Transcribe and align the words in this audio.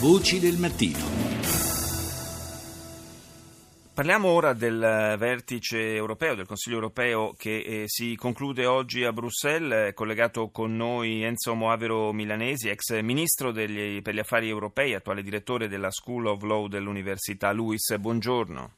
Voci 0.00 0.38
del 0.38 0.58
mattino. 0.58 0.98
Parliamo 3.92 4.28
ora 4.28 4.52
del 4.52 4.78
vertice 5.18 5.92
europeo, 5.96 6.36
del 6.36 6.46
Consiglio 6.46 6.76
europeo 6.76 7.34
che 7.36 7.56
eh, 7.56 7.82
si 7.86 8.14
conclude 8.14 8.64
oggi 8.64 9.02
a 9.02 9.12
Bruxelles. 9.12 9.88
È 9.88 9.94
collegato 9.94 10.50
con 10.50 10.76
noi 10.76 11.24
Enzo 11.24 11.56
Moavero 11.56 12.12
Milanesi, 12.12 12.68
ex 12.68 13.00
ministro 13.00 13.50
degli, 13.50 14.00
per 14.00 14.14
gli 14.14 14.20
affari 14.20 14.48
europei, 14.48 14.94
attuale 14.94 15.24
direttore 15.24 15.66
della 15.66 15.90
School 15.90 16.26
of 16.26 16.42
Law 16.42 16.68
dell'Università 16.68 17.50
Luis. 17.50 17.96
Buongiorno. 17.96 18.74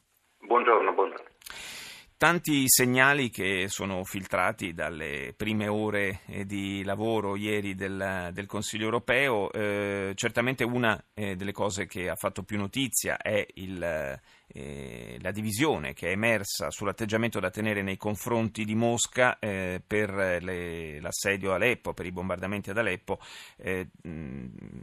Tanti 2.21 2.65
segnali 2.67 3.31
che 3.31 3.65
sono 3.67 4.03
filtrati 4.03 4.75
dalle 4.75 5.33
prime 5.35 5.67
ore 5.67 6.19
eh, 6.27 6.45
di 6.45 6.83
lavoro 6.83 7.35
ieri 7.35 7.73
del, 7.73 8.29
del 8.31 8.45
Consiglio 8.45 8.83
europeo. 8.83 9.51
Eh, 9.51 10.11
certamente 10.13 10.63
una 10.63 11.03
eh, 11.15 11.35
delle 11.35 11.51
cose 11.51 11.87
che 11.87 12.09
ha 12.09 12.15
fatto 12.15 12.43
più 12.43 12.59
notizia 12.59 13.17
è 13.17 13.43
il 13.55 14.19
eh, 14.53 15.17
la 15.21 15.31
divisione 15.31 15.93
che 15.93 16.09
è 16.09 16.11
emersa 16.11 16.69
sull'atteggiamento 16.69 17.39
da 17.39 17.49
tenere 17.49 17.81
nei 17.81 17.97
confronti 17.97 18.65
di 18.65 18.75
Mosca 18.75 19.39
eh, 19.39 19.81
per 19.85 20.11
le, 20.11 20.99
l'assedio 20.99 21.51
a 21.51 21.55
Aleppo, 21.55 21.93
per 21.93 22.05
i 22.05 22.11
bombardamenti 22.11 22.69
ad 22.69 22.77
Aleppo. 22.77 23.19
Eh, 23.57 23.89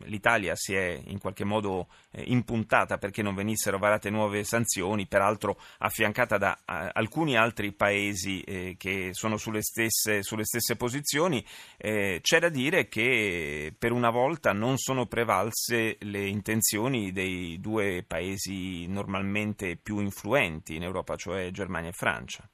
L'Italia 0.05 0.55
si 0.55 0.75
è 0.75 1.01
in 1.07 1.19
qualche 1.19 1.45
modo 1.45 1.89
eh, 2.11 2.23
impuntata 2.27 2.99
perché 2.99 3.23
non 3.23 3.35
venissero 3.35 3.79
varate 3.79 4.11
nuove 4.11 4.45
sanzioni, 4.45 5.07
peraltro 5.07 5.59
affiancata 5.79 6.39
da 6.39 6.59
alcuni 6.65 7.37
altri 7.37 7.73
paesi 7.73 8.41
eh, 8.41 8.77
che 8.79 9.11
sono 9.13 9.37
sulle 9.37 9.63
stesse, 9.63 10.23
sulle 10.23 10.45
stesse 10.45 10.77
posizioni. 10.77 11.45
Eh, 11.77 12.21
c'è 12.23 12.41
da 12.41 12.49
dire 12.49 12.89
che 12.89 13.75
per 13.77 13.93
una 13.93 14.11
volta 14.11 14.53
non 14.53 14.79
sono 14.79 15.07
prevalse 15.07 15.97
le 16.01 16.27
intenzioni 16.27 17.13
dei 17.13 17.61
due 17.61 18.05
paesi 18.07 18.87
normalmente 18.87 19.58
economicamente 19.59 19.77
più 19.83 19.99
influenti 19.99 20.77
in 20.77 20.85
Europa, 20.85 21.17
cioè 21.17 21.51
Germania 21.51 21.91
e 21.91 21.93
Francia. 21.93 22.49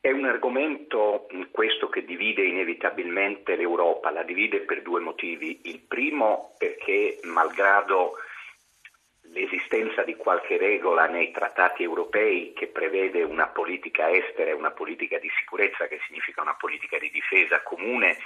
È 0.00 0.10
un 0.10 0.24
argomento 0.24 1.26
questo 1.50 1.88
che 1.88 2.04
divide 2.04 2.44
inevitabilmente 2.44 3.56
l'Europa, 3.56 4.10
la 4.10 4.22
divide 4.22 4.60
per 4.60 4.82
due 4.82 5.00
motivi. 5.00 5.60
Il 5.64 5.80
primo 5.80 6.54
perché 6.56 7.18
malgrado 7.24 8.14
l'esistenza 9.32 10.04
di 10.04 10.14
qualche 10.14 10.56
regola 10.56 11.06
nei 11.06 11.30
trattati 11.30 11.82
europei 11.82 12.54
che 12.54 12.68
prevede 12.68 13.22
una 13.22 13.48
politica 13.48 14.10
estera 14.10 14.50
e 14.50 14.54
una 14.54 14.70
politica 14.70 15.18
di 15.18 15.28
sicurezza, 15.38 15.86
che 15.88 16.00
significa 16.06 16.40
una 16.40 16.54
politica 16.54 16.96
di 16.98 17.10
difesa 17.10 17.62
comune, 17.62 18.16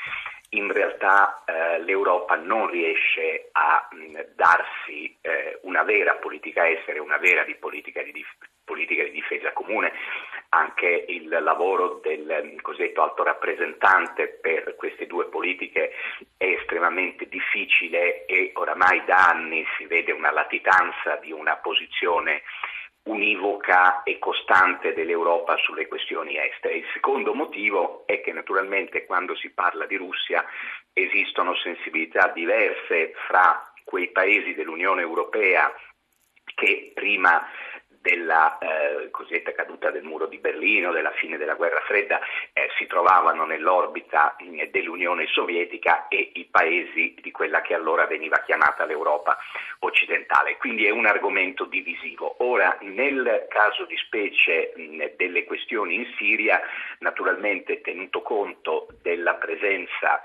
in 0.55 0.71
realtà 0.71 1.43
eh, 1.45 1.81
l'Europa 1.83 2.37
non 2.37 2.69
riesce 2.69 3.49
a 3.53 3.89
mh, 3.91 4.35
darsi 4.35 5.17
eh, 5.21 5.59
una 5.63 5.83
vera 5.83 6.15
politica 6.17 6.69
estera 6.69 7.01
una 7.01 7.17
vera 7.19 7.45
di 7.45 7.55
politica, 7.55 8.03
di 8.03 8.13
dif- 8.13 8.49
politica, 8.65 9.03
di 9.05 9.13
difesa 9.13 9.53
comune. 9.53 9.93
Anche 10.51 11.07
il 11.09 11.29
lavoro 11.29 12.01
del 12.03 12.61
cosiddetto 12.61 13.03
alto 13.03 13.23
rappresentante 13.23 14.29
per 14.29 14.77
queste 14.77 15.07
due 15.07 15.27
politiche 15.27 15.93
è 16.37 16.45
estremamente 16.45 17.27
difficile 17.29 18.27
e 18.27 18.51
oramai 18.55 19.03
da 19.07 19.29
anni 19.29 19.65
si 19.79 19.87
vede 19.87 20.13
una 20.13 20.31
latitanza 20.31 21.17
di 21.17 21.33
una 21.33 21.57
posizione 21.57 22.43
univoca 23.05 24.03
e 24.05 24.19
costante 24.19 24.93
dell'Europa 24.95 25.57
sulle 25.57 25.89
questioni 25.89 26.37
estere. 26.37 26.77
Il 26.77 26.87
secondo 26.93 27.35
motivo 27.35 28.05
è 28.07 28.21
che 28.21 28.33
naturalmente 28.33 29.05
quando 29.07 29.35
si 29.35 29.51
parla 29.51 29.87
di 29.87 29.97
Russia 29.97 30.45
esistono 30.93 31.55
sensibilità 31.57 32.29
diverse 32.29 33.13
fra 33.27 33.73
quei 33.85 34.11
paesi 34.11 34.55
dell'Unione 34.55 35.03
Europea 35.03 35.73
che 36.55 36.93
prima 36.95 37.45
della 38.03 38.59
eh, 38.59 39.11
cosiddetta 39.11 39.53
caduta 39.53 39.91
del 39.91 40.03
muro 40.03 40.27
di 40.27 40.39
Berlino, 40.39 40.91
della 40.91 41.13
fine 41.13 41.39
della 41.39 41.55
guerra 41.55 41.81
fredda, 41.87 42.21
eh, 42.53 42.69
si 42.77 42.87
trovavano 42.87 43.45
nell'orbita 43.45 44.37
eh, 44.37 44.69
dell'Unione 44.71 45.27
Sovietica 45.29 46.09
e 46.09 46.33
i 46.35 46.45
paesi 46.51 47.15
di 47.23 47.31
quella 47.31 47.63
che 47.63 47.75
allora 47.75 48.07
veniva 48.07 48.41
chiamata 48.41 48.85
l'Europa 48.85 49.39
occidentale. 49.81 50.57
Quindi 50.57 50.85
è 50.85 50.91
un 50.91 51.07
argomento 51.07 51.65
divisivo. 51.65 52.35
Ora, 52.39 52.77
nel 52.81 53.47
caso 53.49 53.85
di 53.85 53.97
specie 53.97 54.73
mh, 54.75 55.13
delle 55.17 55.45
questioni 55.45 55.95
in 55.95 56.07
Siria, 56.19 56.61
naturalmente 56.99 57.81
tenuto 57.81 58.21
conto 58.23 58.89
della 59.01 59.35
presenza 59.35 60.21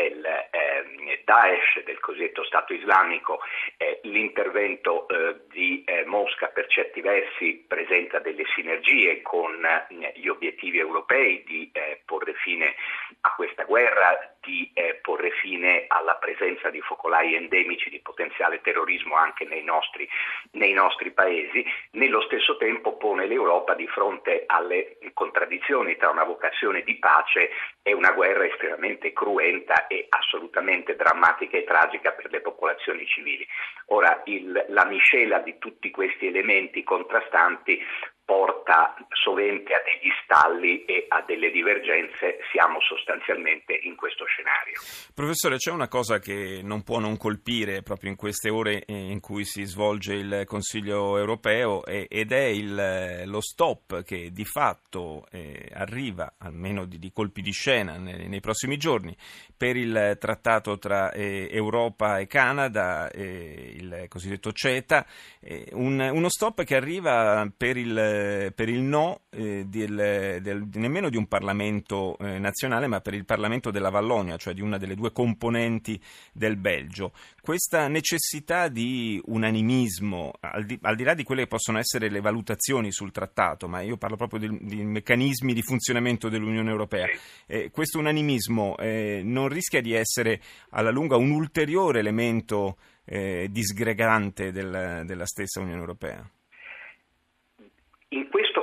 del 0.00 0.24
eh, 0.24 1.22
Daesh, 1.24 1.84
del 1.84 2.00
cosiddetto 2.00 2.42
Stato 2.44 2.72
islamico, 2.72 3.40
eh, 3.76 4.00
l'intervento 4.04 5.06
eh, 5.08 5.40
di 5.50 5.84
eh, 5.84 6.04
Mosca 6.06 6.46
per 6.48 6.66
certi 6.68 7.02
versi 7.02 7.62
presenta 7.68 8.18
delle 8.18 8.44
sinergie 8.54 9.20
con 9.20 9.62
eh, 9.62 10.12
gli 10.16 10.28
obiettivi 10.28 10.78
europei 10.78 11.44
di 11.44 11.70
eh, 11.72 12.00
porre 12.06 12.32
fine 12.34 12.74
a 13.20 13.34
questa 13.34 13.64
guerra, 13.64 14.36
di 14.40 14.72
porre 15.02 15.30
fine 15.42 15.84
alla 15.88 16.14
presenza 16.30 16.70
di 16.70 16.80
focolai 16.80 17.34
endemici 17.34 17.90
di 17.90 18.00
potenziale 18.00 18.60
terrorismo 18.60 19.16
anche 19.16 19.44
nei 19.44 19.64
nostri, 19.64 20.08
nei 20.52 20.72
nostri 20.72 21.10
paesi, 21.10 21.64
nello 21.92 22.20
stesso 22.22 22.56
tempo 22.56 22.96
pone 22.96 23.26
l'Europa 23.26 23.74
di 23.74 23.86
fronte 23.88 24.44
alle 24.46 24.98
contraddizioni 25.12 25.96
tra 25.96 26.10
una 26.10 26.24
vocazione 26.24 26.82
di 26.82 26.96
pace 26.98 27.50
e 27.82 27.92
una 27.92 28.12
guerra 28.12 28.46
estremamente 28.46 29.12
cruenta 29.12 29.86
e 29.88 30.06
assolutamente 30.08 30.94
drammatica 30.94 31.56
e 31.56 31.64
tragica 31.64 32.12
per 32.12 32.30
le 32.30 32.40
popolazioni 32.40 33.04
civili. 33.06 33.46
Ora, 33.86 34.22
il, 34.26 34.66
la 34.68 34.84
miscela 34.84 35.38
di 35.40 35.58
tutti 35.58 35.90
questi 35.90 36.26
elementi 36.26 36.84
contrastanti 36.84 37.82
porta 38.30 38.94
sovente 39.24 39.74
a 39.74 39.82
degli 39.82 40.08
stalli 40.22 40.84
e 40.84 41.06
a 41.08 41.24
delle 41.26 41.50
divergenze, 41.50 42.38
siamo 42.52 42.80
sostanzialmente 42.80 43.76
in 43.82 43.96
questo 43.96 44.24
scenario. 44.24 44.74
Professore, 45.12 45.56
c'è 45.56 45.72
una 45.72 45.88
cosa 45.88 46.20
che 46.20 46.60
non 46.62 46.84
può 46.84 47.00
non 47.00 47.16
colpire 47.16 47.82
proprio 47.82 48.10
in 48.10 48.16
queste 48.16 48.48
ore 48.48 48.84
in 48.86 49.18
cui 49.18 49.44
si 49.44 49.64
svolge 49.64 50.14
il 50.14 50.44
Consiglio 50.46 51.18
europeo 51.18 51.84
ed 51.84 52.30
è 52.30 52.44
il, 52.44 53.24
lo 53.26 53.40
stop 53.40 54.04
che 54.04 54.30
di 54.30 54.44
fatto 54.44 55.26
eh, 55.32 55.68
arriva, 55.74 56.34
almeno 56.38 56.84
di, 56.84 57.10
colpi 57.12 57.42
di 57.42 57.50
scena 57.50 57.96
nei, 57.96 58.38
prossimi 58.38 58.76
giorni, 58.76 59.16
per 59.56 59.76
il 59.76 60.16
trattato 60.20 60.78
tra 60.78 61.10
eh, 61.10 61.48
Europa 61.50 62.20
e 62.20 62.28
Canada, 62.28 63.10
eh, 63.10 63.74
il 63.74 64.04
cosiddetto 64.08 64.52
CETA, 64.52 65.04
eh, 65.40 65.66
un, 65.72 65.98
uno 65.98 66.28
stop 66.28 66.62
che 66.62 66.76
arriva 66.76 67.44
per 67.56 67.76
il 67.76 68.19
eh, 68.20 68.52
per 68.52 68.68
il 68.68 68.80
no 68.80 69.22
eh, 69.30 69.64
del, 69.66 70.38
del, 70.42 70.68
nemmeno 70.74 71.08
di 71.08 71.16
un 71.16 71.26
Parlamento 71.26 72.16
eh, 72.18 72.38
nazionale, 72.38 72.86
ma 72.86 73.00
per 73.00 73.14
il 73.14 73.24
Parlamento 73.24 73.70
della 73.70 73.90
Vallonia, 73.90 74.36
cioè 74.36 74.52
di 74.52 74.60
una 74.60 74.78
delle 74.78 74.94
due 74.94 75.12
componenti 75.12 76.00
del 76.32 76.56
Belgio. 76.56 77.12
Questa 77.40 77.88
necessità 77.88 78.68
di 78.68 79.20
unanimismo, 79.26 80.32
al 80.40 80.64
di, 80.64 80.78
al 80.82 80.96
di 80.96 81.04
là 81.04 81.14
di 81.14 81.22
quelle 81.22 81.42
che 81.42 81.48
possono 81.48 81.78
essere 81.78 82.10
le 82.10 82.20
valutazioni 82.20 82.92
sul 82.92 83.12
trattato, 83.12 83.68
ma 83.68 83.80
io 83.80 83.96
parlo 83.96 84.16
proprio 84.16 84.40
di, 84.40 84.58
di 84.60 84.84
meccanismi 84.84 85.54
di 85.54 85.62
funzionamento 85.62 86.28
dell'Unione 86.28 86.70
Europea, 86.70 87.06
eh, 87.46 87.70
questo 87.70 87.98
unanimismo 87.98 88.76
eh, 88.76 89.22
non 89.24 89.48
rischia 89.48 89.80
di 89.80 89.92
essere 89.92 90.40
alla 90.70 90.90
lunga 90.90 91.16
un 91.16 91.30
ulteriore 91.30 92.00
elemento 92.00 92.76
disgregante 93.10 94.52
del, 94.52 95.02
della 95.04 95.26
stessa 95.26 95.58
Unione 95.58 95.80
Europea? 95.80 96.30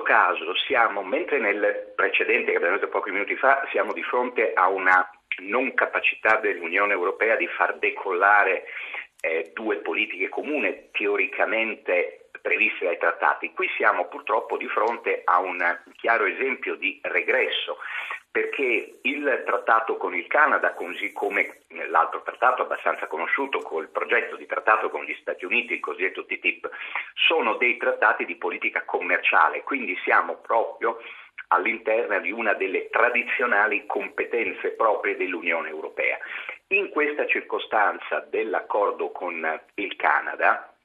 Caso 0.08 0.56
siamo, 0.56 1.04
mentre 1.04 1.38
nel 1.38 1.92
precedente 1.94 2.52
che 2.52 2.56
abbiamo 2.56 2.76
detto 2.76 2.88
pochi 2.88 3.12
minuti 3.12 3.36
fa, 3.36 3.68
siamo 3.72 3.92
di 3.92 4.02
fronte 4.04 4.54
a 4.54 4.70
una 4.70 5.06
non 5.40 5.74
capacità 5.74 6.38
dell'Unione 6.38 6.94
Europea 6.94 7.36
di 7.36 7.46
far 7.48 7.78
decollare 7.78 8.64
eh, 9.20 9.52
due 9.54 9.80
politiche 9.80 10.30
comuni 10.30 10.92
teoricamente 10.94 12.30
previste 12.42 12.86
dai 12.86 12.98
trattati. 12.98 13.52
Qui 13.52 13.68
siamo 13.76 14.08
purtroppo 14.08 14.56
di 14.56 14.70
fronte 14.70 15.24
a 15.26 15.40
un 15.40 15.60
chiaro 15.98 16.24
esempio 16.24 16.76
di 16.76 16.98
regresso 17.04 17.80
perché 18.38 19.00
il 19.02 19.44
trattato 19.48 19.98
con 19.98 20.14
il 20.14 20.28
Canada, 20.28 20.76
così 20.76 21.12
come 21.12 21.62
l'altro 21.90 22.22
trattato 22.22 22.62
abbastanza 22.62 23.08
conosciuto, 23.08 23.58
col 23.62 23.90
progetto 23.90 24.36
di 24.36 24.46
trattato 24.46 24.92
con 24.92 25.04
gli 25.04 25.18
Stati 25.20 25.44
Uniti, 25.44 25.74
il 25.74 25.80
cosiddetto 25.80 26.24
TTIP, 26.24 26.70
sono 27.16 27.56
dei 27.56 27.78
trattati 27.78 28.26
di 28.26 28.36
politica 28.36 28.84
commerciale, 28.86 29.64
quindi 29.64 29.98
siamo 30.04 30.36
proprio 30.36 31.00
all'interno 31.48 32.20
di 32.20 32.32
una 32.32 32.54
delle 32.54 32.90
tradizionali 32.90 33.88
competenze 33.88 34.70
proprie 34.74 35.18
dell'Unione 35.18 35.70
Europea. 35.70 36.20
In 36.68 36.90
questa 36.90 37.26
circostanza 37.26 38.20
dell'accordo 38.30 39.10
con 39.10 39.62
il 39.74 39.96
Canada, 39.96 40.77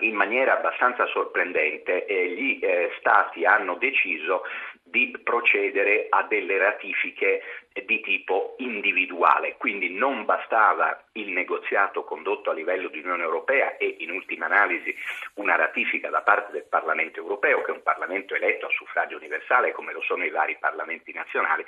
in 0.00 0.14
maniera 0.14 0.56
abbastanza 0.56 1.06
sorprendente 1.06 2.06
eh, 2.06 2.28
gli 2.28 2.58
eh, 2.62 2.92
Stati 2.98 3.44
hanno 3.44 3.74
deciso 3.74 4.44
di 4.82 5.16
procedere 5.22 6.06
a 6.08 6.24
delle 6.24 6.58
ratifiche 6.58 7.42
di 7.86 8.00
tipo 8.00 8.56
individuale, 8.58 9.56
quindi 9.56 9.90
non 9.90 10.24
bastava 10.24 11.04
il 11.12 11.30
negoziato 11.30 12.02
condotto 12.02 12.50
a 12.50 12.54
livello 12.54 12.88
di 12.88 12.98
Unione 12.98 13.22
Europea 13.22 13.76
e 13.76 13.96
in 14.00 14.10
ultima 14.10 14.46
analisi 14.46 14.94
una 15.34 15.54
ratifica 15.54 16.10
da 16.10 16.22
parte 16.22 16.52
del 16.52 16.66
Parlamento 16.68 17.20
europeo, 17.20 17.62
che 17.62 17.70
è 17.70 17.74
un 17.74 17.82
Parlamento 17.82 18.34
eletto 18.34 18.66
a 18.66 18.70
suffragio 18.70 19.16
universale 19.16 19.72
come 19.72 19.92
lo 19.92 20.02
sono 20.02 20.24
i 20.24 20.30
vari 20.30 20.56
Parlamenti 20.58 21.12
nazionali, 21.12 21.64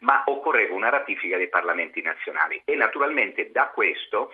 ma 0.00 0.24
occorreva 0.26 0.74
una 0.74 0.90
ratifica 0.90 1.36
dei 1.36 1.48
Parlamenti 1.48 2.02
nazionali. 2.02 2.60
E 2.64 2.74
naturalmente 2.74 3.52
da 3.52 3.68
questo 3.68 4.32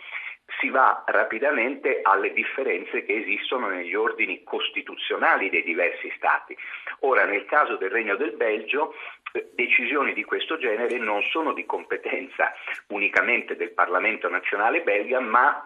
si 0.58 0.68
va 0.68 1.04
rapidamente 1.06 2.00
alle 2.02 2.32
differenze 2.32 3.04
che 3.04 3.14
esistono 3.14 3.68
negli 3.68 3.94
ordini 3.94 4.42
costituzionali 4.42 5.50
dei 5.50 5.62
diversi 5.62 6.12
Stati. 6.16 6.56
Ora, 7.00 7.24
nel 7.24 7.44
caso 7.44 7.76
del 7.76 7.90
Regno 7.90 8.16
del 8.16 8.32
Belgio, 8.32 8.94
eh, 9.32 9.50
decisioni 9.54 10.12
di 10.12 10.24
questo 10.24 10.58
genere 10.58 10.98
non 10.98 11.22
sono 11.30 11.52
di 11.52 11.64
competenza 11.64 12.52
unicamente 12.88 13.56
del 13.56 13.72
Parlamento 13.72 14.28
nazionale 14.28 14.82
belga, 14.82 15.20
ma 15.20 15.64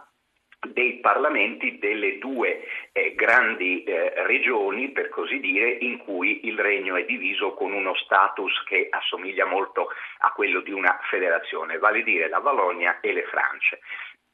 dei 0.72 1.00
parlamenti 1.00 1.78
delle 1.78 2.18
due 2.18 2.64
eh, 2.92 3.14
grandi 3.14 3.84
eh, 3.84 4.12
regioni, 4.24 4.90
per 4.90 5.08
così 5.10 5.38
dire, 5.40 5.68
in 5.68 5.98
cui 5.98 6.46
il 6.46 6.58
regno 6.58 6.96
è 6.96 7.04
diviso 7.04 7.52
con 7.52 7.72
uno 7.72 7.94
status 7.94 8.62
che 8.64 8.88
assomiglia 8.90 9.44
molto 9.44 9.88
a 10.20 10.32
quello 10.32 10.60
di 10.60 10.72
una 10.72 10.98
federazione, 11.10 11.78
vale 11.78 12.02
dire 12.02 12.28
la 12.28 12.38
Valogna 12.38 13.00
e 13.00 13.12
le 13.12 13.24
France 13.24 13.80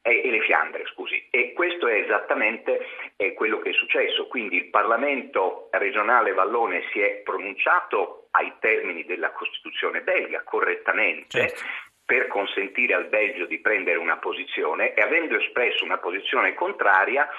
e, 0.01 0.29
le 0.29 0.41
Fiandre, 0.41 0.85
scusi. 0.87 1.27
E 1.29 1.53
questo 1.53 1.87
è 1.87 1.95
esattamente 1.95 2.87
eh, 3.15 3.33
quello 3.33 3.59
che 3.59 3.69
è 3.69 3.73
successo. 3.73 4.27
Quindi 4.27 4.55
il 4.57 4.69
Parlamento 4.69 5.69
regionale 5.71 6.33
vallone 6.33 6.83
si 6.91 6.99
è 6.99 7.21
pronunciato 7.23 8.27
ai 8.31 8.53
termini 8.59 9.05
della 9.05 9.31
Costituzione 9.31 10.01
belga 10.01 10.43
correttamente. 10.43 11.39
Certo. 11.47 11.89
per 12.03 12.27
consentire 12.27 12.93
al 12.93 13.05
Belgio 13.05 13.45
di 13.45 13.59
prendere 13.59 13.97
una 13.97 14.17
posizione 14.17 14.93
e 14.95 15.01
avendo 15.01 15.37
espresso 15.37 15.85
una 15.85 15.97
posizione 15.97 16.53
contraria 16.53 17.29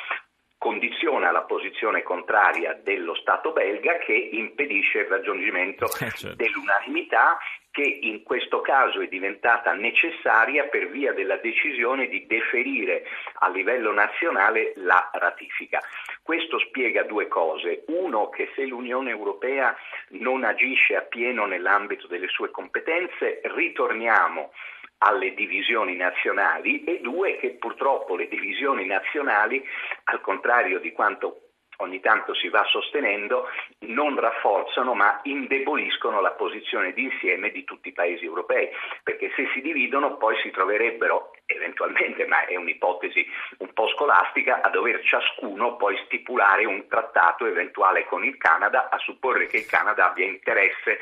condiziona 0.56 1.32
la 1.32 1.42
posizione 1.42 2.04
contraria 2.04 2.72
dello 2.72 3.14
Stato 3.16 3.52
belga 3.52 3.98
che 3.98 4.12
impedisce 4.14 5.00
il 5.00 5.06
raggiungimento 5.06 5.86
eh, 5.86 6.10
certo. 6.12 6.36
dell'unanimità 6.36 7.36
che 7.72 7.98
in 8.02 8.22
questo 8.22 8.60
caso 8.60 9.00
è 9.00 9.08
diventata 9.08 9.72
necessaria 9.72 10.64
per 10.64 10.90
via 10.90 11.12
della 11.14 11.38
decisione 11.38 12.06
di 12.06 12.26
deferire 12.26 13.04
a 13.38 13.48
livello 13.48 13.92
nazionale 13.92 14.74
la 14.76 15.10
ratifica. 15.14 15.80
Questo 16.22 16.58
spiega 16.58 17.02
due 17.02 17.28
cose. 17.28 17.84
Uno, 17.86 18.28
che 18.28 18.50
se 18.54 18.66
l'Unione 18.66 19.10
Europea 19.10 19.74
non 20.10 20.44
agisce 20.44 20.96
appieno 20.96 21.46
nell'ambito 21.46 22.06
delle 22.06 22.28
sue 22.28 22.50
competenze, 22.50 23.40
ritorniamo 23.42 24.52
alle 24.98 25.32
divisioni 25.34 25.96
nazionali 25.96 26.84
e 26.84 27.00
due, 27.00 27.38
che 27.38 27.52
purtroppo 27.52 28.16
le 28.16 28.28
divisioni 28.28 28.84
nazionali, 28.84 29.64
al 30.04 30.20
contrario 30.20 30.78
di 30.78 30.92
quanto 30.92 31.51
ogni 31.78 32.00
tanto 32.00 32.34
si 32.34 32.48
va 32.48 32.64
sostenendo, 32.64 33.48
non 33.80 34.18
rafforzano 34.18 34.94
ma 34.94 35.20
indeboliscono 35.24 36.20
la 36.20 36.32
posizione 36.32 36.92
d'insieme 36.92 37.50
di 37.50 37.64
tutti 37.64 37.88
i 37.88 37.92
paesi 37.92 38.24
europei, 38.24 38.68
perché 39.02 39.32
se 39.34 39.48
si 39.52 39.60
dividono 39.60 40.16
poi 40.16 40.36
si 40.42 40.50
troverebbero 40.50 41.32
eventualmente, 41.46 42.26
ma 42.26 42.44
è 42.46 42.56
un'ipotesi 42.56 43.26
un 43.58 43.72
po' 43.72 43.88
scolastica, 43.88 44.60
a 44.62 44.70
dover 44.70 45.02
ciascuno 45.02 45.76
poi 45.76 45.96
stipulare 46.04 46.64
un 46.64 46.86
trattato 46.88 47.46
eventuale 47.46 48.04
con 48.06 48.24
il 48.24 48.36
Canada, 48.36 48.88
a 48.90 48.98
supporre 48.98 49.46
che 49.46 49.58
il 49.58 49.66
Canada 49.66 50.10
abbia 50.10 50.24
interesse 50.26 50.98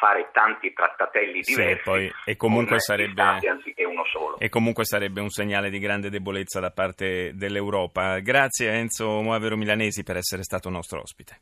fare 0.00 0.30
tanti 0.32 0.72
trattatelli 0.72 1.42
diversi. 1.42 1.74
Sì, 1.76 1.80
poi, 1.84 2.10
e, 2.24 2.36
comunque 2.36 2.80
sarebbe, 2.80 3.22
e 4.38 4.48
comunque 4.48 4.86
sarebbe 4.86 5.20
un 5.20 5.28
segnale 5.28 5.68
di 5.68 5.78
grande 5.78 6.08
debolezza 6.08 6.58
da 6.58 6.70
parte 6.70 7.32
dell'Europa. 7.34 8.18
Grazie 8.20 8.70
Enzo 8.70 9.20
Moavero 9.20 9.58
Milanesi 9.58 10.02
per 10.02 10.16
essere 10.16 10.42
stato 10.42 10.70
nostro 10.70 11.00
ospite. 11.02 11.36